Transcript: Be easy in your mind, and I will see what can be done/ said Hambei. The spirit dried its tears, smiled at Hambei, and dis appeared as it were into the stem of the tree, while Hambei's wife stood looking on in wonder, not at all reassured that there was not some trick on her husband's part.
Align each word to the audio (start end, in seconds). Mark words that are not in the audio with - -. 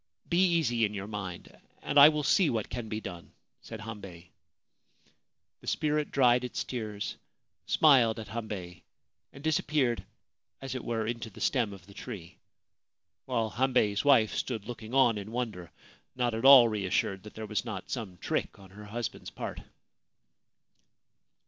Be 0.27 0.39
easy 0.53 0.83
in 0.83 0.95
your 0.95 1.05
mind, 1.05 1.55
and 1.83 1.99
I 1.99 2.09
will 2.09 2.23
see 2.23 2.49
what 2.49 2.71
can 2.71 2.89
be 2.89 2.99
done/ 2.99 3.31
said 3.61 3.81
Hambei. 3.81 4.31
The 5.59 5.67
spirit 5.67 6.09
dried 6.09 6.43
its 6.43 6.63
tears, 6.63 7.17
smiled 7.67 8.19
at 8.19 8.29
Hambei, 8.29 8.81
and 9.31 9.43
dis 9.43 9.59
appeared 9.59 10.03
as 10.59 10.73
it 10.73 10.83
were 10.83 11.05
into 11.05 11.29
the 11.29 11.39
stem 11.39 11.71
of 11.71 11.85
the 11.85 11.93
tree, 11.93 12.39
while 13.25 13.51
Hambei's 13.51 14.03
wife 14.03 14.33
stood 14.33 14.65
looking 14.65 14.95
on 14.95 15.19
in 15.19 15.31
wonder, 15.31 15.69
not 16.15 16.33
at 16.33 16.45
all 16.45 16.67
reassured 16.67 17.21
that 17.21 17.35
there 17.35 17.45
was 17.45 17.63
not 17.63 17.91
some 17.91 18.17
trick 18.17 18.57
on 18.57 18.71
her 18.71 18.85
husband's 18.85 19.29
part. 19.29 19.61